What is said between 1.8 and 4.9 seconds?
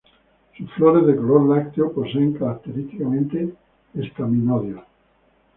poseen característicamente estaminodios.